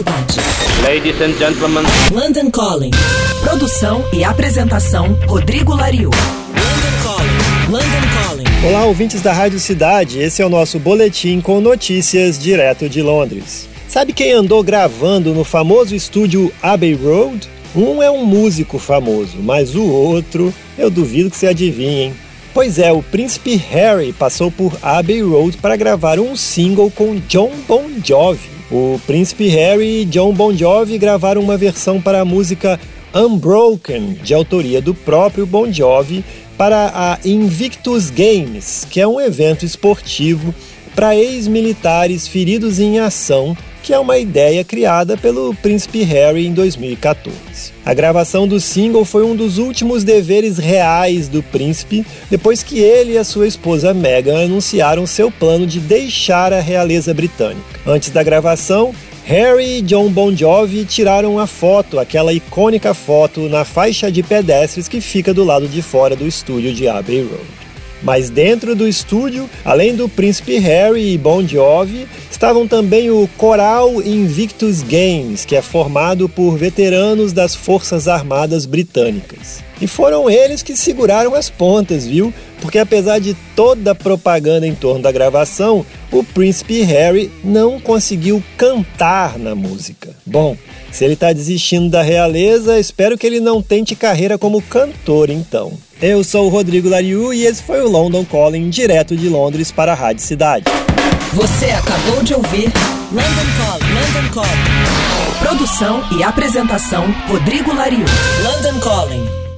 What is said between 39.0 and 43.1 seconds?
é um evento esportivo para ex-militares feridos em